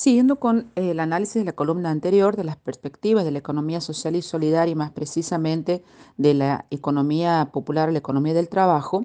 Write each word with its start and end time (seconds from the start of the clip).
Siguiendo 0.00 0.36
con 0.36 0.70
el 0.76 0.98
análisis 0.98 1.34
de 1.34 1.44
la 1.44 1.52
columna 1.52 1.90
anterior 1.90 2.34
de 2.34 2.42
las 2.42 2.56
perspectivas 2.56 3.22
de 3.22 3.32
la 3.32 3.38
economía 3.40 3.82
social 3.82 4.16
y 4.16 4.22
solidaria 4.22 4.72
y 4.72 4.74
más 4.74 4.92
precisamente 4.92 5.84
de 6.16 6.32
la 6.32 6.64
economía 6.70 7.50
popular, 7.52 7.92
la 7.92 7.98
economía 7.98 8.32
del 8.32 8.48
trabajo, 8.48 9.04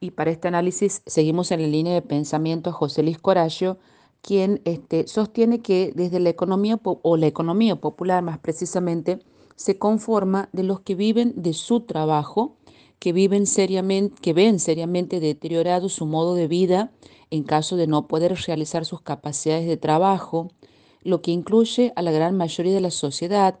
y 0.00 0.12
para 0.12 0.30
este 0.30 0.48
análisis 0.48 1.02
seguimos 1.04 1.50
en 1.50 1.60
la 1.60 1.68
línea 1.68 1.92
de 1.92 2.00
pensamiento 2.00 2.70
a 2.70 2.72
José 2.72 3.02
Luis 3.02 3.18
Corallo, 3.18 3.76
quien 4.22 4.62
este, 4.64 5.06
sostiene 5.08 5.60
que 5.60 5.92
desde 5.94 6.20
la 6.20 6.30
economía 6.30 6.80
o 6.82 7.16
la 7.18 7.26
economía 7.26 7.76
popular 7.76 8.22
más 8.22 8.38
precisamente 8.38 9.18
se 9.56 9.76
conforma 9.76 10.48
de 10.54 10.62
los 10.62 10.80
que 10.80 10.94
viven 10.94 11.34
de 11.36 11.52
su 11.52 11.80
trabajo, 11.80 12.56
que 13.00 13.12
viven 13.12 13.46
seriamente, 13.46 14.20
que 14.20 14.32
ven 14.32 14.60
seriamente 14.60 15.18
deteriorado 15.18 15.88
su 15.88 16.06
modo 16.06 16.36
de 16.36 16.46
vida 16.46 16.92
en 17.30 17.42
caso 17.42 17.76
de 17.76 17.86
no 17.86 18.06
poder 18.06 18.34
realizar 18.46 18.84
sus 18.84 19.00
capacidades 19.00 19.66
de 19.66 19.76
trabajo, 19.76 20.52
lo 21.02 21.22
que 21.22 21.30
incluye 21.30 21.92
a 21.96 22.02
la 22.02 22.12
gran 22.12 22.36
mayoría 22.36 22.74
de 22.74 22.80
la 22.80 22.90
sociedad, 22.90 23.60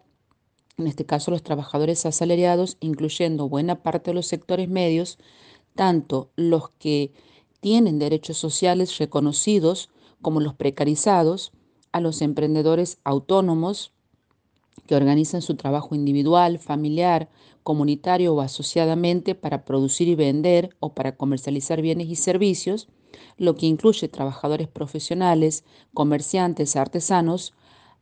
en 0.76 0.86
este 0.86 1.06
caso 1.06 1.30
los 1.30 1.42
trabajadores 1.42 2.04
asalariados, 2.06 2.76
incluyendo 2.80 3.48
buena 3.48 3.82
parte 3.82 4.10
de 4.10 4.14
los 4.14 4.26
sectores 4.26 4.68
medios, 4.68 5.18
tanto 5.74 6.30
los 6.36 6.70
que 6.78 7.12
tienen 7.60 7.98
derechos 7.98 8.36
sociales 8.36 8.98
reconocidos 8.98 9.90
como 10.20 10.40
los 10.40 10.54
precarizados, 10.54 11.52
a 11.92 12.00
los 12.00 12.22
emprendedores 12.22 12.98
autónomos 13.04 13.92
que 14.86 14.94
organizan 14.94 15.42
su 15.42 15.56
trabajo 15.56 15.94
individual, 15.94 16.58
familiar, 16.58 17.30
comunitario 17.62 18.34
o 18.34 18.40
asociadamente 18.40 19.34
para 19.34 19.64
producir 19.64 20.08
y 20.08 20.14
vender 20.14 20.76
o 20.80 20.94
para 20.94 21.16
comercializar 21.16 21.82
bienes 21.82 22.08
y 22.08 22.16
servicios, 22.16 22.88
lo 23.36 23.54
que 23.54 23.66
incluye 23.66 24.08
trabajadores 24.08 24.68
profesionales, 24.68 25.64
comerciantes, 25.94 26.76
artesanos, 26.76 27.54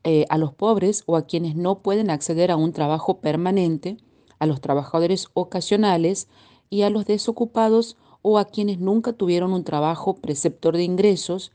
eh, 0.05 0.25
a 0.29 0.39
los 0.39 0.55
pobres 0.55 1.03
o 1.07 1.17
a 1.17 1.27
quienes 1.27 1.57
no 1.57 1.83
pueden 1.83 2.11
acceder 2.11 2.51
a 2.51 2.57
un 2.57 2.73
trabajo 2.73 3.21
permanente, 3.21 3.97
a 4.39 4.47
los 4.47 4.61
trabajadores 4.61 5.29
ocasionales 5.35 6.29
y 6.71 6.83
a 6.83 6.91
los 6.91 7.05
desocupados 7.05 7.97
o 8.23 8.39
a 8.39 8.45
quienes 8.45 8.79
nunca 8.79 9.13
tuvieron 9.13 9.53
un 9.53 9.65
trabajo 9.65 10.17
preceptor 10.17 10.77
de 10.77 10.85
ingresos. 10.85 11.53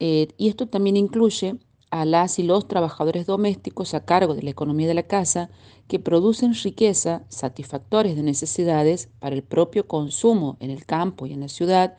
Eh, 0.00 0.28
y 0.36 0.48
esto 0.48 0.66
también 0.66 0.96
incluye 0.96 1.56
a 2.00 2.04
las 2.04 2.38
y 2.38 2.42
los 2.42 2.68
trabajadores 2.68 3.26
domésticos 3.26 3.94
a 3.94 4.04
cargo 4.04 4.34
de 4.34 4.42
la 4.42 4.50
economía 4.50 4.86
de 4.86 4.94
la 4.94 5.04
casa 5.04 5.48
que 5.88 5.98
producen 5.98 6.54
riqueza, 6.54 7.24
satisfactores 7.28 8.16
de 8.16 8.22
necesidades 8.22 9.08
para 9.18 9.34
el 9.34 9.42
propio 9.42 9.86
consumo 9.86 10.58
en 10.60 10.70
el 10.70 10.84
campo 10.84 11.26
y 11.26 11.32
en 11.32 11.40
la 11.40 11.48
ciudad 11.48 11.96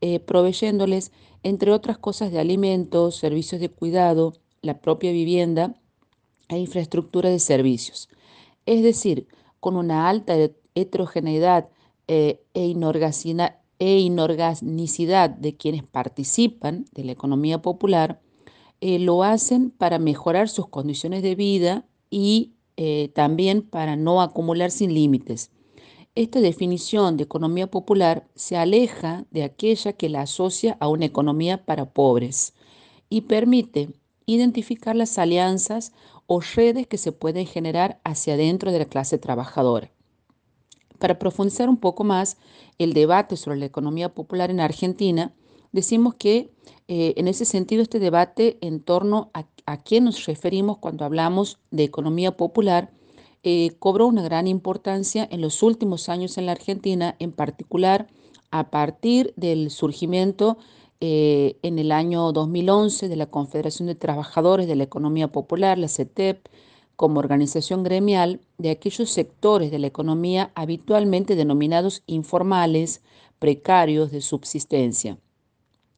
eh, 0.00 0.18
proveyéndoles, 0.20 1.12
entre 1.42 1.70
otras 1.70 1.96
cosas, 1.96 2.32
de 2.32 2.40
alimentos, 2.40 3.16
servicios 3.16 3.60
de 3.60 3.68
cuidado, 3.70 4.32
la 4.62 4.80
propia 4.80 5.12
vivienda 5.12 5.76
e 6.48 6.58
infraestructura 6.58 7.30
de 7.30 7.38
servicios. 7.38 8.08
Es 8.66 8.82
decir, 8.82 9.28
con 9.60 9.76
una 9.76 10.08
alta 10.08 10.34
heterogeneidad 10.74 11.68
eh, 12.08 12.42
e, 12.52 12.64
e, 13.78 13.98
inorganicidad 13.98 15.30
de 15.30 15.56
quienes 15.56 15.84
participan 15.84 16.84
de 16.92 17.04
la 17.04 17.12
economía 17.12 17.62
popular, 17.62 18.20
eh, 18.80 18.98
lo 18.98 19.22
hacen 19.22 19.70
para 19.70 19.98
mejorar 19.98 20.48
sus 20.48 20.68
condiciones 20.68 21.22
de 21.22 21.34
vida 21.34 21.84
y 22.10 22.52
también 23.14 23.62
para 23.62 23.96
no 23.96 24.20
acumular 24.20 24.70
sin 24.70 24.92
límites. 24.92 25.50
Esta 26.16 26.40
definición 26.40 27.18
de 27.18 27.24
economía 27.24 27.70
popular 27.70 28.26
se 28.34 28.56
aleja 28.56 29.26
de 29.30 29.44
aquella 29.44 29.92
que 29.92 30.08
la 30.08 30.22
asocia 30.22 30.76
a 30.80 30.88
una 30.88 31.04
economía 31.04 31.66
para 31.66 31.90
pobres 31.90 32.54
y 33.10 33.22
permite 33.22 33.90
identificar 34.24 34.96
las 34.96 35.18
alianzas 35.18 35.92
o 36.26 36.40
redes 36.40 36.86
que 36.86 36.96
se 36.96 37.12
pueden 37.12 37.46
generar 37.46 38.00
hacia 38.02 38.32
adentro 38.32 38.72
de 38.72 38.78
la 38.78 38.84
clase 38.86 39.18
trabajadora. 39.18 39.90
Para 40.98 41.18
profundizar 41.18 41.68
un 41.68 41.76
poco 41.76 42.02
más 42.02 42.38
el 42.78 42.94
debate 42.94 43.36
sobre 43.36 43.58
la 43.58 43.66
economía 43.66 44.14
popular 44.14 44.50
en 44.50 44.60
Argentina, 44.60 45.34
decimos 45.72 46.14
que 46.14 46.50
eh, 46.88 47.14
en 47.16 47.28
ese 47.28 47.44
sentido 47.44 47.82
este 47.82 47.98
debate 47.98 48.58
en 48.60 48.80
torno 48.80 49.30
a, 49.34 49.46
a 49.66 49.82
qué 49.82 50.00
nos 50.00 50.26
referimos 50.26 50.78
cuando 50.78 51.04
hablamos 51.04 51.58
de 51.70 51.84
economía 51.84 52.36
popular 52.36 52.90
eh, 53.48 53.76
cobró 53.78 54.08
una 54.08 54.22
gran 54.22 54.48
importancia 54.48 55.28
en 55.30 55.40
los 55.40 55.62
últimos 55.62 56.08
años 56.08 56.36
en 56.36 56.46
la 56.46 56.52
Argentina, 56.52 57.14
en 57.20 57.30
particular 57.30 58.08
a 58.50 58.70
partir 58.70 59.32
del 59.36 59.70
surgimiento 59.70 60.58
eh, 61.00 61.56
en 61.62 61.78
el 61.78 61.92
año 61.92 62.32
2011 62.32 63.08
de 63.08 63.14
la 63.14 63.26
Confederación 63.26 63.86
de 63.86 63.94
Trabajadores 63.94 64.66
de 64.66 64.74
la 64.74 64.82
Economía 64.82 65.28
Popular, 65.28 65.78
la 65.78 65.86
CETEP, 65.86 66.48
como 66.96 67.20
organización 67.20 67.84
gremial 67.84 68.40
de 68.58 68.70
aquellos 68.70 69.10
sectores 69.10 69.70
de 69.70 69.78
la 69.78 69.86
economía 69.86 70.50
habitualmente 70.56 71.36
denominados 71.36 72.02
informales, 72.06 73.00
precarios, 73.38 74.10
de 74.10 74.22
subsistencia. 74.22 75.18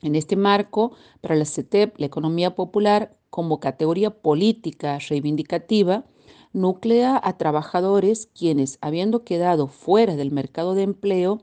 En 0.01 0.15
este 0.15 0.37
marco, 0.37 0.93
para 1.21 1.35
la 1.35 1.45
CETEP, 1.45 1.99
la 1.99 2.07
economía 2.07 2.55
popular, 2.55 3.17
como 3.31 3.61
categoría 3.61 4.11
política 4.11 4.99
reivindicativa, 5.09 6.05
nuclea 6.53 7.21
a 7.23 7.37
trabajadores 7.37 8.29
quienes, 8.35 8.79
habiendo 8.81 9.25
quedado 9.25 9.67
fuera 9.67 10.17
del 10.17 10.31
mercado 10.31 10.75
de 10.75 10.83
empleo, 10.83 11.41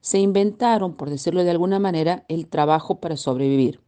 se 0.00 0.20
inventaron, 0.20 0.94
por 0.94 1.10
decirlo 1.10 1.42
de 1.42 1.50
alguna 1.50 1.78
manera, 1.78 2.24
el 2.28 2.46
trabajo 2.46 3.00
para 3.00 3.16
sobrevivir. 3.16 3.80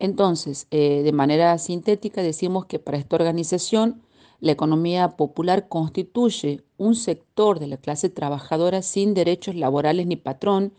Entonces, 0.00 0.66
eh, 0.70 1.02
de 1.04 1.12
manera 1.12 1.56
sintética, 1.58 2.22
decimos 2.22 2.66
que 2.66 2.80
para 2.80 2.98
esta 2.98 3.16
organización, 3.16 4.02
la 4.40 4.52
economía 4.52 5.16
popular 5.16 5.68
constituye 5.68 6.64
un 6.76 6.96
sector 6.96 7.60
de 7.60 7.68
la 7.68 7.76
clase 7.76 8.10
trabajadora 8.10 8.82
sin 8.82 9.14
derechos 9.14 9.54
laborales 9.54 10.06
ni 10.06 10.16
patrón 10.16 10.74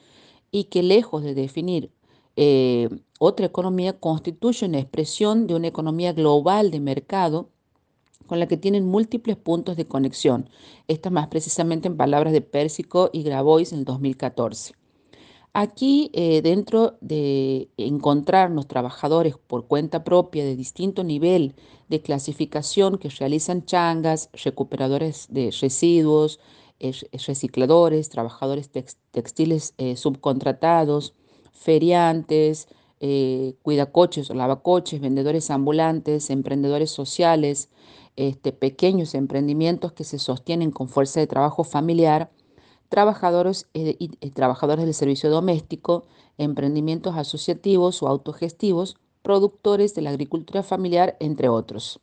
y 0.51 0.65
que 0.65 0.83
lejos 0.83 1.23
de 1.23 1.33
definir 1.33 1.91
eh, 2.35 2.89
otra 3.19 3.45
economía, 3.45 3.99
constituye 3.99 4.65
una 4.65 4.79
expresión 4.79 5.47
de 5.47 5.55
una 5.55 5.67
economía 5.67 6.13
global 6.13 6.71
de 6.71 6.79
mercado 6.79 7.49
con 8.27 8.39
la 8.39 8.47
que 8.47 8.57
tienen 8.57 8.85
múltiples 8.85 9.37
puntos 9.37 9.77
de 9.77 9.87
conexión. 9.87 10.49
Esta 10.87 11.09
más 11.09 11.27
precisamente 11.27 11.87
en 11.87 11.97
palabras 11.97 12.33
de 12.33 12.41
Pérsico 12.41 13.09
y 13.13 13.23
Grabois 13.23 13.71
en 13.71 13.79
el 13.79 13.85
2014. 13.85 14.73
Aquí, 15.53 16.09
eh, 16.13 16.41
dentro 16.41 16.97
de 16.99 17.69
encontrarnos 17.77 18.67
trabajadores 18.67 19.37
por 19.37 19.67
cuenta 19.67 20.03
propia 20.03 20.43
de 20.43 20.57
distinto 20.57 21.05
nivel 21.05 21.55
de 21.87 22.01
clasificación 22.01 22.97
que 22.97 23.09
realizan 23.09 23.63
changas, 23.63 24.29
recuperadores 24.33 25.27
de 25.29 25.51
residuos, 25.51 26.41
eh, 26.81 26.91
recicladores, 27.25 28.09
trabajadores 28.09 28.69
textiles 29.11 29.75
subcontratados, 29.95 31.13
feriantes, 31.55 32.67
cuidacoches 33.61 34.29
o 34.29 34.33
lavacoches, 34.33 34.99
vendedores 34.99 35.51
ambulantes, 35.51 36.29
emprendedores 36.29 36.89
sociales, 36.91 37.69
este, 38.15 38.53
pequeños 38.53 39.13
emprendimientos 39.13 39.91
que 39.91 40.05
se 40.05 40.19
sostienen 40.19 40.71
con 40.71 40.87
fuerza 40.87 41.19
de 41.19 41.27
trabajo 41.27 41.63
familiar, 41.63 42.31
trabajadores, 42.87 43.67
eh, 43.73 43.97
y, 43.99 44.11
eh, 44.21 44.31
trabajadores 44.31 44.85
del 44.85 44.93
servicio 44.93 45.29
doméstico, 45.29 46.05
emprendimientos 46.37 47.15
asociativos 47.15 48.01
o 48.01 48.07
autogestivos, 48.07 48.97
productores 49.21 49.95
de 49.95 50.01
la 50.01 50.11
agricultura 50.11 50.63
familiar, 50.63 51.17
entre 51.19 51.49
otros. 51.49 51.99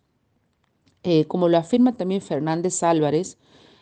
Eh, 1.02 1.24
como 1.26 1.48
lo 1.48 1.56
afirma 1.56 1.96
también 1.96 2.20
Fernández 2.20 2.82
Álvarez, 2.82 3.38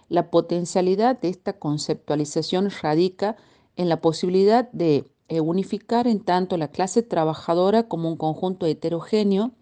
la 0.09 0.31
potencialidad 0.31 1.21
de 1.21 1.29
esta 1.29 1.55
conceptualización 1.59 2.71
radica 2.83 3.37
en 3.77 3.89
la 3.89 4.01
posibilidad 4.01 4.71
de 4.73 5.05
unificar 5.39 6.09
en 6.09 6.19
tanto 6.19 6.57
la 6.57 6.73
clase 6.73 7.03
trabajadora 7.03 7.85
como 7.87 8.09
un 8.09 8.17
conjunto 8.17 8.67
heterogéneo 8.67 9.53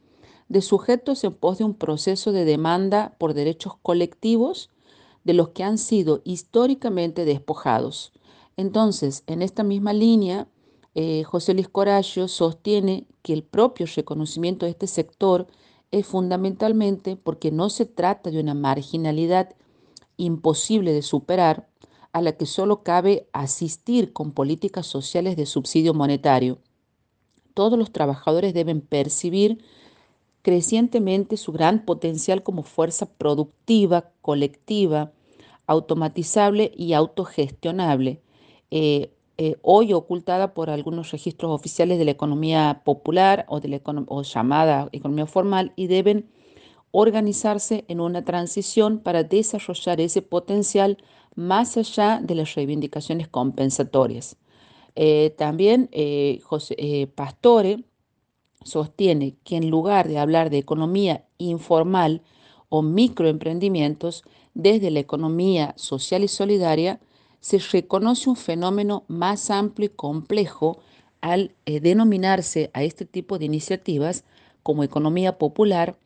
de 0.48 0.62
sujetos 0.62 1.24
en 1.24 1.34
pos 1.34 1.58
de 1.58 1.64
un 1.64 1.74
proceso 1.74 2.32
de 2.32 2.44
demanda 2.44 3.14
por 3.18 3.34
derechos 3.34 3.74
colectivos 3.82 4.70
de 5.24 5.34
los 5.34 5.50
que 5.50 5.64
han 5.64 5.76
sido 5.76 6.22
históricamente 6.24 7.26
despojados. 7.26 8.12
Entonces, 8.56 9.24
en 9.26 9.42
esta 9.42 9.62
misma 9.62 9.92
línea, 9.92 10.48
eh, 10.94 11.22
José 11.24 11.54
Luis 11.54 11.68
Corallo 11.68 12.28
sostiene 12.28 13.06
que 13.22 13.34
el 13.34 13.42
propio 13.42 13.86
reconocimiento 13.94 14.64
de 14.64 14.70
este 14.70 14.86
sector 14.86 15.46
es 15.90 16.06
fundamentalmente 16.06 17.16
porque 17.16 17.50
no 17.50 17.70
se 17.70 17.86
trata 17.86 18.30
de 18.30 18.40
una 18.40 18.54
marginalidad 18.54 19.54
imposible 20.16 20.92
de 20.92 21.02
superar, 21.02 21.68
a 22.12 22.22
la 22.22 22.32
que 22.32 22.46
solo 22.46 22.82
cabe 22.82 23.28
asistir 23.32 24.12
con 24.12 24.32
políticas 24.32 24.86
sociales 24.86 25.36
de 25.36 25.46
subsidio 25.46 25.94
monetario. 25.94 26.58
Todos 27.54 27.78
los 27.78 27.92
trabajadores 27.92 28.54
deben 28.54 28.80
percibir 28.80 29.64
crecientemente 30.42 31.36
su 31.36 31.52
gran 31.52 31.84
potencial 31.84 32.42
como 32.42 32.62
fuerza 32.62 33.06
productiva, 33.06 34.10
colectiva, 34.22 35.12
automatizable 35.66 36.72
y 36.76 36.94
autogestionable, 36.94 38.22
eh, 38.70 39.12
eh, 39.36 39.56
hoy 39.62 39.92
ocultada 39.92 40.52
por 40.54 40.70
algunos 40.70 41.12
registros 41.12 41.52
oficiales 41.52 41.98
de 41.98 42.04
la 42.04 42.10
economía 42.10 42.82
popular 42.84 43.44
o, 43.48 43.60
de 43.60 43.68
la 43.68 43.80
o 43.84 44.22
llamada 44.22 44.88
economía 44.90 45.26
formal 45.26 45.72
y 45.76 45.86
deben 45.86 46.28
organizarse 46.90 47.84
en 47.88 48.00
una 48.00 48.24
transición 48.24 48.98
para 48.98 49.22
desarrollar 49.22 50.00
ese 50.00 50.22
potencial 50.22 50.98
más 51.38 51.76
allá 51.76 52.20
de 52.20 52.34
las 52.34 52.56
reivindicaciones 52.56 53.28
compensatorias. 53.28 54.36
Eh, 54.96 55.32
también 55.38 55.88
eh, 55.92 56.40
José, 56.42 56.74
eh, 56.76 57.06
Pastore 57.06 57.84
sostiene 58.64 59.36
que 59.44 59.54
en 59.54 59.70
lugar 59.70 60.08
de 60.08 60.18
hablar 60.18 60.50
de 60.50 60.58
economía 60.58 61.26
informal 61.38 62.22
o 62.68 62.82
microemprendimientos, 62.82 64.24
desde 64.54 64.90
la 64.90 64.98
economía 64.98 65.74
social 65.76 66.24
y 66.24 66.28
solidaria, 66.28 66.98
se 67.38 67.58
reconoce 67.58 68.28
un 68.28 68.34
fenómeno 68.36 69.04
más 69.06 69.48
amplio 69.50 69.86
y 69.86 69.94
complejo 69.94 70.80
al 71.20 71.54
denominarse 71.64 72.72
a 72.74 72.82
este 72.82 73.04
tipo 73.04 73.38
de 73.38 73.44
iniciativas 73.44 74.24
como 74.64 74.82
economía 74.82 75.38
popular 75.38 75.96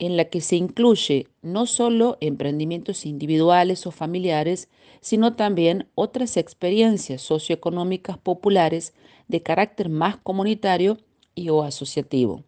en 0.00 0.16
la 0.16 0.24
que 0.24 0.40
se 0.40 0.56
incluye 0.56 1.28
no 1.42 1.66
solo 1.66 2.16
emprendimientos 2.20 3.04
individuales 3.04 3.86
o 3.86 3.92
familiares, 3.92 4.68
sino 5.02 5.34
también 5.34 5.86
otras 5.94 6.38
experiencias 6.38 7.20
socioeconómicas 7.20 8.16
populares 8.16 8.94
de 9.28 9.42
carácter 9.42 9.90
más 9.90 10.16
comunitario 10.16 10.96
y 11.34 11.50
o 11.50 11.62
asociativo. 11.62 12.42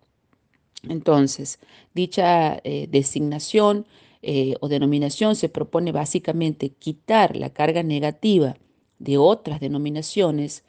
Entonces, 0.88 1.60
dicha 1.94 2.58
eh, 2.64 2.88
designación 2.90 3.86
eh, 4.22 4.54
o 4.60 4.68
denominación 4.68 5.36
se 5.36 5.50
propone 5.50 5.92
básicamente 5.92 6.70
quitar 6.70 7.36
la 7.36 7.50
carga 7.50 7.82
negativa 7.82 8.56
de 8.98 9.18
otras 9.18 9.60
denominaciones, 9.60 10.64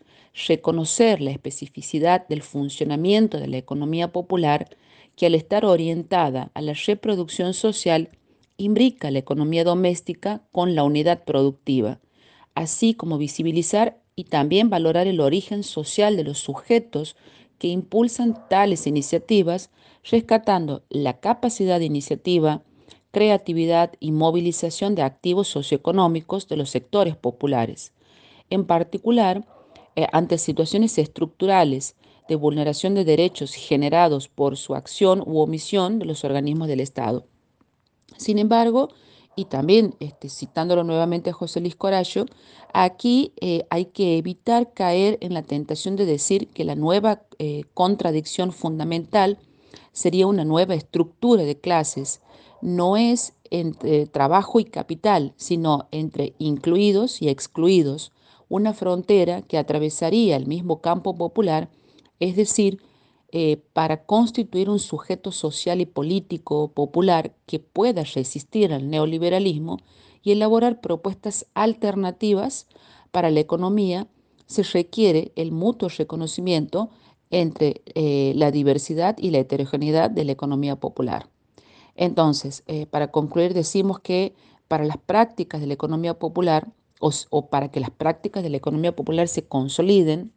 reconocer 0.47 1.21
la 1.21 1.31
especificidad 1.31 2.27
del 2.27 2.41
funcionamiento 2.41 3.39
de 3.39 3.47
la 3.47 3.57
economía 3.57 4.11
popular 4.11 4.75
que 5.15 5.25
al 5.25 5.35
estar 5.35 5.65
orientada 5.65 6.51
a 6.53 6.61
la 6.61 6.73
reproducción 6.73 7.53
social, 7.53 8.09
imbrica 8.57 9.11
la 9.11 9.19
economía 9.19 9.63
doméstica 9.63 10.41
con 10.51 10.75
la 10.75 10.83
unidad 10.83 11.23
productiva, 11.23 11.99
así 12.55 12.93
como 12.93 13.17
visibilizar 13.17 13.99
y 14.15 14.25
también 14.25 14.69
valorar 14.69 15.07
el 15.07 15.19
origen 15.19 15.63
social 15.63 16.15
de 16.15 16.23
los 16.23 16.39
sujetos 16.39 17.15
que 17.57 17.67
impulsan 17.67 18.47
tales 18.49 18.87
iniciativas, 18.87 19.69
rescatando 20.03 20.83
la 20.89 21.19
capacidad 21.19 21.79
de 21.79 21.85
iniciativa, 21.85 22.61
creatividad 23.11 23.93
y 23.99 24.11
movilización 24.11 24.95
de 24.95 25.03
activos 25.03 25.47
socioeconómicos 25.47 26.47
de 26.47 26.57
los 26.57 26.69
sectores 26.69 27.15
populares. 27.15 27.93
En 28.49 28.65
particular, 28.65 29.45
eh, 29.95 30.07
ante 30.11 30.37
situaciones 30.37 30.97
estructurales 30.97 31.95
de 32.27 32.35
vulneración 32.35 32.95
de 32.95 33.05
derechos 33.05 33.53
generados 33.53 34.27
por 34.27 34.57
su 34.57 34.75
acción 34.75 35.21
u 35.25 35.39
omisión 35.39 35.99
de 35.99 36.05
los 36.05 36.23
organismos 36.23 36.67
del 36.67 36.79
Estado. 36.79 37.25
Sin 38.17 38.39
embargo, 38.39 38.89
y 39.35 39.45
también 39.45 39.95
este, 39.99 40.29
citándolo 40.29 40.83
nuevamente 40.83 41.31
a 41.31 41.33
José 41.33 41.59
Luis 41.59 41.75
Corallo, 41.75 42.25
aquí 42.73 43.33
eh, 43.41 43.65
hay 43.69 43.85
que 43.85 44.17
evitar 44.17 44.73
caer 44.73 45.17
en 45.21 45.33
la 45.33 45.41
tentación 45.41 45.95
de 45.95 46.05
decir 46.05 46.47
que 46.49 46.63
la 46.63 46.75
nueva 46.75 47.23
eh, 47.39 47.63
contradicción 47.73 48.51
fundamental 48.51 49.39
sería 49.91 50.27
una 50.27 50.45
nueva 50.45 50.75
estructura 50.75 51.43
de 51.43 51.59
clases. 51.59 52.21
No 52.61 52.95
es 52.95 53.33
entre 53.49 54.05
trabajo 54.07 54.59
y 54.59 54.65
capital, 54.65 55.33
sino 55.35 55.87
entre 55.91 56.33
incluidos 56.37 57.21
y 57.21 57.29
excluidos, 57.29 58.11
una 58.49 58.73
frontera 58.73 59.41
que 59.41 59.57
atravesaría 59.57 60.35
el 60.35 60.47
mismo 60.47 60.81
campo 60.81 61.15
popular 61.15 61.69
es 62.19 62.35
decir, 62.35 62.79
eh, 63.35 63.63
para 63.73 64.05
constituir 64.05 64.69
un 64.69 64.77
sujeto 64.77 65.31
social 65.31 65.81
y 65.81 65.87
político 65.87 66.71
popular 66.71 67.33
que 67.47 67.57
pueda 67.57 68.03
resistir 68.03 68.71
al 68.71 68.91
neoliberalismo 68.91 69.79
y 70.21 70.33
elaborar 70.33 70.81
propuestas 70.81 71.47
alternativas 71.55 72.67
para 73.11 73.31
la 73.31 73.39
economía, 73.39 74.07
se 74.45 74.61
requiere 74.61 75.31
el 75.35 75.51
mutuo 75.51 75.89
reconocimiento 75.89 76.91
entre 77.31 77.81
eh, 77.95 78.33
la 78.35 78.51
diversidad 78.51 79.17
y 79.17 79.31
la 79.31 79.39
heterogeneidad 79.39 80.11
de 80.11 80.25
la 80.25 80.31
economía 80.33 80.75
popular. 80.75 81.27
Entonces, 81.95 82.63
eh, 82.67 82.85
para 82.85 83.09
concluir, 83.09 83.55
decimos 83.55 83.99
que 83.99 84.35
para 84.67 84.85
las 84.85 84.97
prácticas 84.97 85.59
de 85.59 85.65
la 85.65 85.73
economía 85.73 86.19
popular 86.19 86.71
o 86.99 87.49
para 87.49 87.69
que 87.69 87.79
las 87.79 87.89
prácticas 87.89 88.43
de 88.43 88.49
la 88.49 88.57
economía 88.57 88.95
popular 88.95 89.27
se 89.27 89.43
consoliden, 89.45 90.31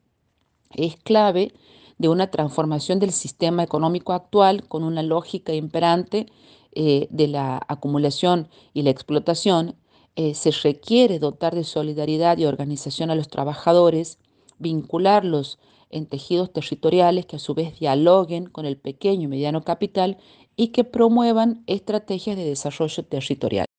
es 0.74 0.96
clave 0.96 1.52
de 1.98 2.08
una 2.08 2.30
transformación 2.30 2.98
del 2.98 3.12
sistema 3.12 3.62
económico 3.62 4.12
actual 4.12 4.66
con 4.68 4.84
una 4.84 5.02
lógica 5.02 5.54
imperante 5.54 6.26
eh, 6.72 7.08
de 7.10 7.28
la 7.28 7.60
acumulación 7.68 8.48
y 8.74 8.82
la 8.82 8.90
explotación. 8.90 9.76
Eh, 10.16 10.34
se 10.34 10.50
requiere 10.50 11.18
dotar 11.18 11.54
de 11.54 11.64
solidaridad 11.64 12.38
y 12.38 12.46
organización 12.46 13.10
a 13.10 13.14
los 13.14 13.28
trabajadores, 13.28 14.18
vincularlos 14.58 15.58
en 15.90 16.06
tejidos 16.06 16.52
territoriales 16.52 17.26
que 17.26 17.36
a 17.36 17.38
su 17.38 17.54
vez 17.54 17.78
dialoguen 17.78 18.46
con 18.46 18.66
el 18.66 18.76
pequeño 18.76 19.24
y 19.24 19.28
mediano 19.28 19.62
capital 19.62 20.18
y 20.56 20.68
que 20.68 20.84
promuevan 20.84 21.62
estrategias 21.66 22.36
de 22.36 22.44
desarrollo 22.44 23.04
territorial. 23.04 23.66